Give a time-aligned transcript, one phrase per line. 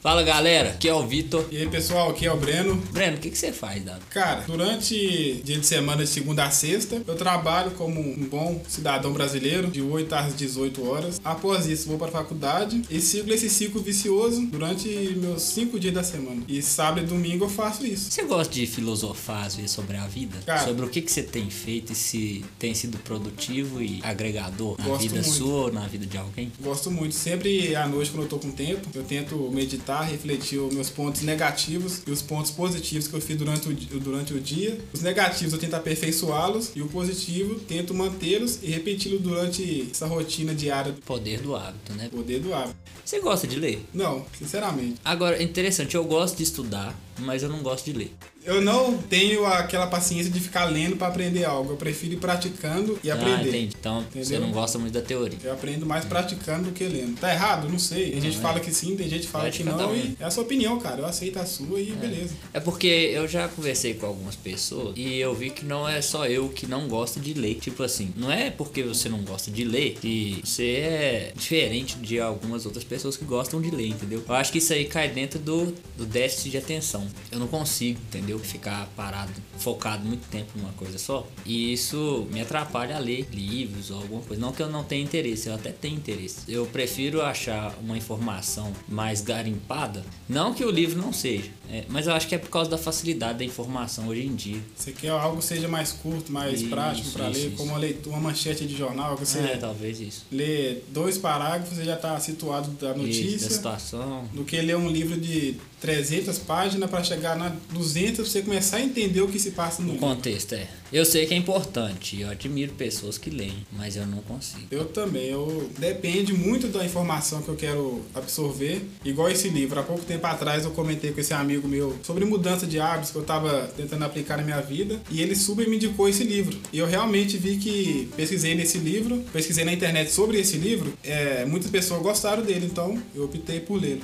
[0.00, 1.44] Fala galera, aqui é o Vitor.
[1.50, 2.76] E aí pessoal, aqui é o Breno.
[2.92, 4.00] Breno, o que, que você faz, Dado?
[4.10, 9.12] Cara, durante dia de semana de segunda a sexta, eu trabalho como um bom cidadão
[9.12, 11.20] brasileiro, de 8 às 18 horas.
[11.24, 15.94] Após isso, vou para a faculdade e sigo esse ciclo vicioso durante meus 5 dias
[15.94, 16.44] da semana.
[16.46, 18.12] E sábado e domingo eu faço isso.
[18.12, 20.38] Você gosta de filosofar às vezes sobre a vida?
[20.46, 24.76] Cara, sobre o que, que você tem feito e se tem sido produtivo e agregador
[24.78, 25.28] na vida muito.
[25.28, 26.52] sua ou na vida de alguém?
[26.60, 27.16] Gosto muito.
[27.16, 31.22] Sempre à noite, quando eu tô com tempo, eu tento meditar, refletir os meus pontos
[31.22, 34.78] negativos e os pontos positivos que eu fiz durante o, durante o dia.
[34.92, 40.54] Os negativos eu tento aperfeiçoá-los e o positivo tento mantê-los e repeti-lo durante essa rotina
[40.54, 42.08] diária Poder do hábito, né?
[42.10, 42.76] poder do hábito.
[43.04, 43.84] Você gosta de ler?
[43.94, 44.96] Não, sinceramente.
[45.04, 48.14] Agora, é interessante, eu gosto de estudar, mas eu não gosto de ler.
[48.48, 51.72] Eu não tenho aquela paciência de ficar lendo para aprender algo.
[51.72, 53.48] Eu prefiro ir praticando e Ah, aprender.
[53.48, 53.76] entendi.
[53.78, 54.40] Então você Entendeu?
[54.40, 55.38] não gosta muito da teoria.
[55.44, 57.20] Eu aprendo mais praticando do que lendo.
[57.20, 57.68] Tá errado?
[57.68, 58.10] Não sei.
[58.12, 58.42] Tem gente que é.
[58.42, 59.94] fala que sim, tem gente que fala de que não.
[59.94, 61.02] E é a sua opinião, cara.
[61.02, 62.34] Eu aceito a sua e beleza.
[62.54, 66.26] É porque eu já conversei com algumas pessoas e eu vi que não é só
[66.26, 67.56] eu que não gosto de ler.
[67.56, 72.18] Tipo assim, não é porque você não gosta de ler que você é diferente de
[72.18, 74.24] algumas outras pessoas que gostam de ler, entendeu?
[74.26, 77.06] Eu acho que isso aí cai dentro do, do déficit de atenção.
[77.30, 78.37] Eu não consigo, entendeu?
[78.40, 81.26] Ficar parado, focado muito tempo numa coisa só.
[81.44, 84.40] E isso me atrapalha a ler livros ou alguma coisa.
[84.40, 86.40] Não que eu não tenha interesse, eu até tenho interesse.
[86.48, 90.04] Eu prefiro achar uma informação mais garimpada.
[90.28, 92.78] Não que o livro não seja, é, mas eu acho que é por causa da
[92.78, 94.60] facilidade da informação hoje em dia.
[94.76, 97.56] Você quer algo que seja mais curto, mais Isso, prático para ler, isso.
[97.56, 100.26] como uma, leitura, uma manchete de jornal, que você É, talvez isso.
[100.30, 103.50] lê dois parágrafos e já tá situado da Isso, da notícia.
[103.50, 104.24] situação.
[104.32, 108.76] do que ler um livro de 300 páginas para chegar na 200 pra você começar
[108.78, 110.06] a entender o que se passa no O livro.
[110.06, 110.66] contexto é.
[110.90, 114.66] Eu sei que é importante, eu admiro pessoas que leem, mas eu não consigo.
[114.70, 118.80] Eu também, eu depende muito da informação que eu quero absorver.
[119.04, 122.66] Igual esse livro, há pouco tempo atrás eu comentei com esse amigo meu sobre mudança
[122.66, 126.08] de hábitos que eu estava tentando aplicar na minha vida e ele super me indicou
[126.08, 126.56] esse livro.
[126.72, 131.44] E eu realmente vi que pesquisei nesse livro, pesquisei na internet sobre esse livro, é,
[131.44, 134.00] muitas pessoas gostaram dele, então eu optei por lê-lo.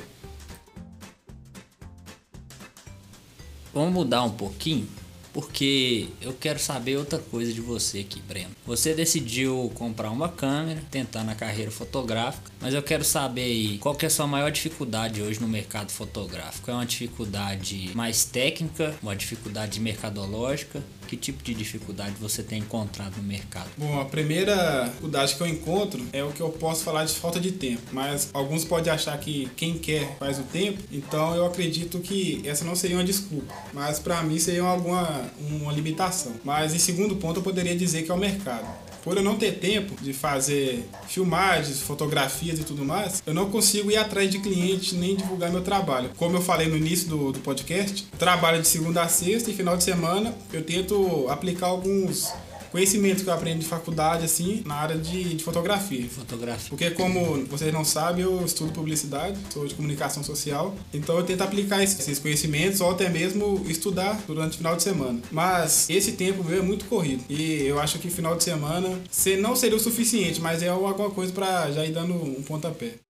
[3.74, 4.86] Vamos mudar um pouquinho,
[5.32, 8.50] porque eu quero saber outra coisa de você aqui, Breno.
[8.64, 13.96] Você decidiu comprar uma câmera, tentar na carreira fotográfica, mas eu quero saber aí, qual
[13.96, 16.70] que é a sua maior dificuldade hoje no mercado fotográfico?
[16.70, 20.80] É uma dificuldade mais técnica, uma dificuldade mercadológica?
[21.06, 23.68] Que tipo de dificuldade você tem encontrado no mercado?
[23.76, 27.38] Bom, a primeira dificuldade que eu encontro é o que eu posso falar de falta
[27.38, 31.98] de tempo, mas alguns podem achar que quem quer faz o tempo, então eu acredito
[32.00, 36.32] que essa não seria uma desculpa, mas para mim seria alguma uma limitação.
[36.44, 38.66] Mas em segundo ponto eu poderia dizer que é o mercado.
[39.04, 43.90] Por eu não ter tempo de fazer filmagens, fotografias e tudo mais, eu não consigo
[43.90, 46.10] ir atrás de cliente nem divulgar meu trabalho.
[46.16, 49.76] Como eu falei no início do, do podcast, trabalho de segunda a sexta e final
[49.76, 52.32] de semana eu tento aplicar alguns
[52.74, 56.08] conhecimentos que eu aprendo de faculdade, assim, na área de, de fotografia.
[56.08, 56.70] Fotografia.
[56.70, 61.42] Porque como vocês não sabem, eu estudo publicidade, sou de comunicação social, então eu tento
[61.42, 65.20] aplicar esses conhecimentos ou até mesmo estudar durante o final de semana.
[65.30, 69.36] Mas esse tempo meu é muito corrido e eu acho que final de semana se
[69.36, 73.03] não seria o suficiente, mas é alguma coisa para já ir dando um pontapé.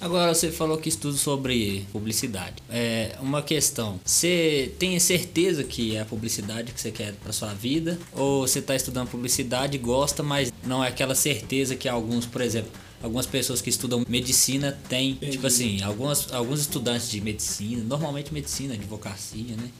[0.00, 2.56] Agora você falou que estuda sobre publicidade.
[2.68, 3.98] É uma questão.
[4.04, 7.98] Você tem certeza que é a publicidade que você quer para sua vida?
[8.12, 12.70] Ou você está estudando publicidade, gosta, mas não é aquela certeza que alguns, por exemplo,
[13.02, 15.32] algumas pessoas que estudam medicina têm, Entendi.
[15.32, 19.70] tipo assim, algumas, alguns estudantes de medicina, normalmente medicina, advocacia, né?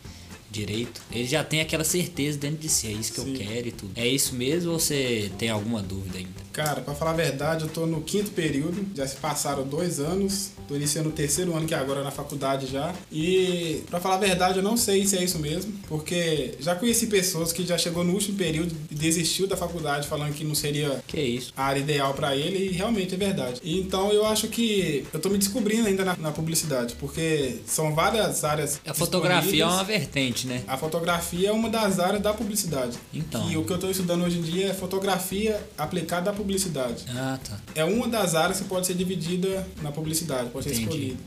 [0.57, 3.33] Direito, eles já têm aquela certeza dentro de si, é isso que Sim.
[3.33, 3.93] eu quero e tudo.
[3.95, 6.47] É isso mesmo ou você tem alguma dúvida ainda?
[6.51, 10.53] Cara, pra falar a verdade, eu tô no quinto período, já se passaram dois anos,
[10.67, 12.95] tô iniciando o terceiro ano que é agora na faculdade já.
[13.13, 17.09] E pra falar a verdade, eu não sei se é isso mesmo, porque já conheci
[17.09, 21.03] pessoas que já chegou no último período e desistiu da faculdade falando que não seria
[21.07, 23.61] Que a área ideal pra ele e realmente é verdade.
[23.63, 28.45] Então eu acho que eu tô me descobrindo ainda na, na publicidade, porque são várias
[28.45, 28.81] áreas.
[28.87, 30.46] A fotografia é uma disponíveis.
[30.47, 30.63] Né?
[30.67, 32.97] A fotografia é uma das áreas da publicidade.
[33.13, 33.51] Então.
[33.51, 37.05] E o que eu estou estudando hoje em dia é fotografia aplicada à publicidade.
[37.11, 37.59] Ah, tá.
[37.75, 40.89] É uma das áreas que pode ser dividida na publicidade, pode ser Entendi.
[41.17, 41.19] escolhida.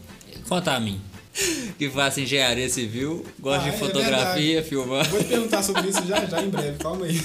[0.48, 1.00] Conta a mim.
[1.78, 5.08] Que faço engenharia civil, gosto Ah, de é fotografia, filmar.
[5.10, 7.22] Vou te perguntar sobre isso já, já em breve, calma aí.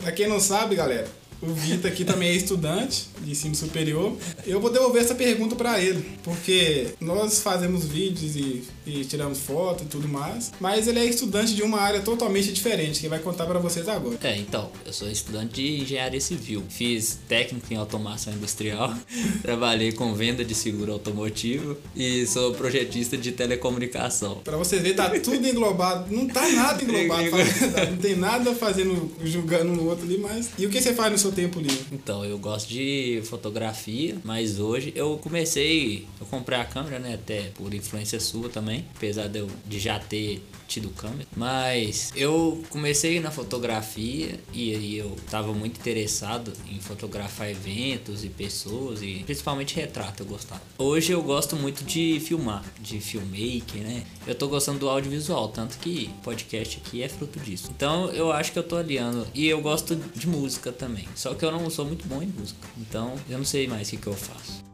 [0.00, 1.06] pra quem não sabe, galera,
[1.42, 4.16] o Vitor aqui também é estudante de ensino superior
[4.46, 9.84] Eu vou devolver essa pergunta para ele, porque nós fazemos vídeos e, e tiramos foto
[9.84, 13.46] e tudo mais, mas ele é estudante de uma área totalmente diferente, que vai contar
[13.46, 14.18] para vocês agora.
[14.22, 16.62] É, então, eu sou estudante de engenharia civil.
[16.68, 18.94] Fiz técnico em automação industrial,
[19.42, 24.36] trabalhei com venda de seguro automotivo e sou projetista de telecomunicação.
[24.44, 26.14] Para vocês verem, tá tudo englobado.
[26.14, 27.28] Não tá nada englobado.
[27.90, 30.50] Não tem nada fazendo, julgando um outro ali, mas.
[30.58, 31.84] E o que você faz no seu tempo livre?
[31.92, 36.06] Então, eu gosto de fotografia, mas hoje eu comecei.
[36.20, 37.14] Eu comprei a câmera, né?
[37.14, 38.84] Até por influência sua também.
[38.96, 41.26] Apesar de eu de já ter tido câmera.
[41.34, 48.28] Mas eu comecei na fotografia e aí eu tava muito interessado em fotografar eventos e
[48.28, 50.60] pessoas e principalmente retrato eu gostava.
[50.76, 54.04] Hoje eu gosto muito de filmar, de filmmaker, né?
[54.26, 57.70] Eu tô gostando do audiovisual, tanto que podcast aqui é fruto disso.
[57.74, 59.26] Então eu acho que eu tô aliando.
[59.34, 61.08] E eu gosto de música também.
[61.16, 62.60] Só que eu não sou muito bom em música.
[62.76, 64.64] Então eu não sei mais o que, que eu faço.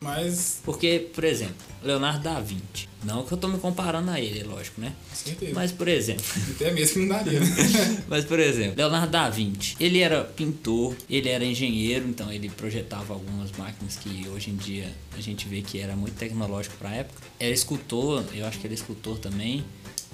[0.00, 0.60] Mas.
[0.64, 2.88] Porque, por exemplo, Leonardo da Vinci.
[3.04, 4.92] Não que eu tô me comparando a ele, lógico, né?
[5.12, 5.52] Certeza.
[5.54, 6.24] Mas, por exemplo.
[6.50, 7.40] Até mesmo que não daria.
[8.08, 13.14] Mas, por exemplo, Leonardo da Vinci, ele era pintor, ele era engenheiro, então ele projetava
[13.14, 16.94] algumas máquinas que hoje em dia a gente vê que era muito tecnológico para a
[16.94, 17.20] época.
[17.38, 19.64] Era escultor, eu acho que era escultor também,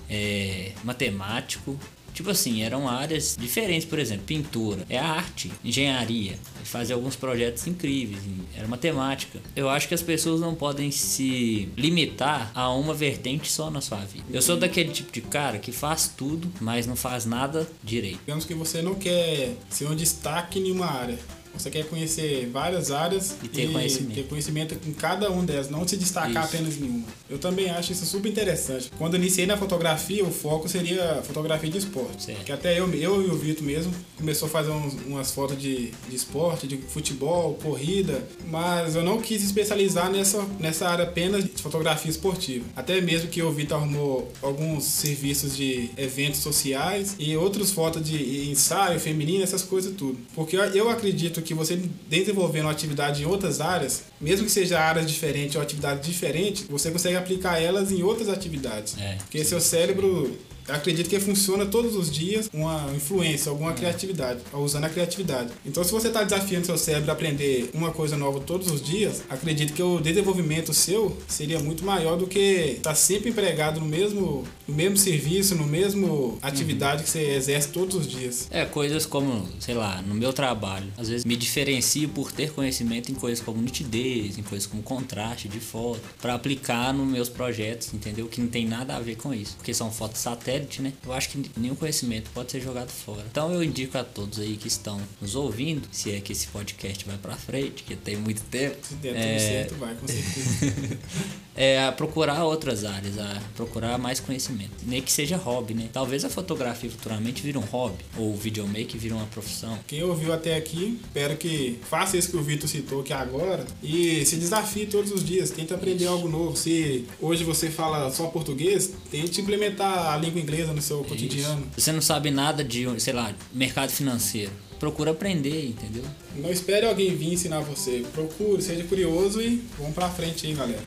[0.09, 1.79] é, matemático.
[2.15, 7.67] Tipo assim, eram áreas diferentes, por exemplo, pintura, é arte, engenharia, ele fazia alguns projetos
[7.67, 8.23] incríveis,
[8.57, 9.41] era matemática.
[9.55, 13.99] Eu acho que as pessoas não podem se limitar a uma vertente só na sua
[13.99, 14.25] vida.
[14.33, 18.21] Eu sou daquele tipo de cara que faz tudo, mas não faz nada direito.
[18.21, 21.19] Digamos que você não quer ser um destaque em uma área.
[21.57, 24.15] Você quer conhecer várias áreas E ter conhecimento.
[24.15, 26.57] ter conhecimento em cada uma delas, não se destacar Isso.
[26.57, 27.05] apenas em uma.
[27.31, 28.91] Eu também acho isso super interessante.
[28.99, 32.25] Quando eu iniciei na fotografia, o foco seria fotografia de esporte.
[32.25, 32.45] Certo.
[32.45, 35.91] Que até eu, eu e o Vitor mesmo começou a fazer uns- umas fotos de,
[36.09, 41.51] de esporte, de futebol, corrida, mas eu não quis especializar nessa, nessa área apenas de
[41.63, 42.65] fotografia esportiva.
[42.77, 48.49] Até mesmo que o Vitor arrumou alguns serviços de eventos sociais e outras fotos de
[48.51, 50.19] ensaio feminino, essas coisas tudo.
[50.35, 51.77] Porque eu- eu acredito que você
[52.09, 57.17] desenvolvendo atividade em outras áreas, mesmo que seja áreas diferentes ou atividades diferentes, você consegue
[57.17, 58.97] aplicar elas em outras atividades.
[58.99, 59.17] É.
[59.17, 60.37] Porque seu cérebro
[60.69, 65.51] acredito que funciona todos os dias uma influência, alguma criatividade, usando a criatividade.
[65.65, 69.23] Então, se você está desafiando seu cérebro a aprender uma coisa nova todos os dias,
[69.29, 74.45] acredito que o desenvolvimento seu seria muito maior do que estar sempre empregado no mesmo,
[74.67, 78.49] no mesmo serviço, no mesmo atividade que você exerce todos os dias.
[78.51, 80.87] É, coisas como, sei lá, no meu trabalho.
[80.97, 85.49] Às vezes me diferencio por ter conhecimento em coisas como nitidez, em coisas como contraste
[85.49, 88.27] de foto, para aplicar nos meus projetos, entendeu?
[88.27, 90.21] Que não tem nada a ver com isso, porque são fotos
[90.55, 90.93] satélite, né?
[91.05, 93.25] Eu acho que nenhum conhecimento pode ser jogado fora.
[93.31, 97.05] Então eu indico a todos aí que estão nos ouvindo, se é que esse podcast
[97.05, 99.39] vai para frente, que tem muito tempo, Se der tudo É.
[99.39, 100.99] certo, vai, com certeza.
[101.57, 104.73] é a procurar outras áreas, a procurar mais conhecimento.
[104.87, 105.89] Nem que seja hobby, né?
[105.93, 109.79] Talvez a fotografia futuramente vire um hobby, ou o videomaker vire uma profissão.
[109.87, 114.25] Quem ouviu até aqui, espero que faça isso que o Vitor citou aqui agora e
[114.25, 116.57] se desafie todos os dias, tente aprender algo novo.
[116.57, 121.67] Se hoje você fala só português, tente implementar a língua inglesa no seu cotidiano.
[121.77, 126.05] Se você não sabe nada de, sei lá, mercado financeiro, procura aprender, entendeu?
[126.37, 128.05] Não espere alguém vir ensinar você.
[128.13, 130.83] Procure, seja curioso e vamos pra frente aí, galera.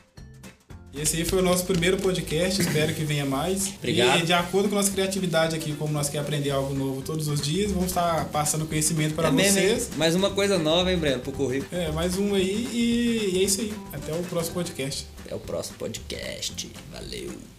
[0.94, 3.68] E Esse aí foi o nosso primeiro podcast, espero que venha mais.
[3.76, 4.20] Obrigado.
[4.20, 7.28] E de acordo com a nossa criatividade aqui, como nós queremos aprender algo novo todos
[7.28, 9.66] os dias, vamos estar passando conhecimento para É mesmo, hein?
[9.68, 9.90] vocês.
[9.96, 11.68] Mais uma coisa nova, hein, Breno, pro currículo.
[11.78, 13.72] É, mais um aí e, e é isso aí.
[13.92, 15.06] Até o próximo podcast.
[15.24, 16.70] Até o próximo podcast.
[16.90, 17.57] Valeu!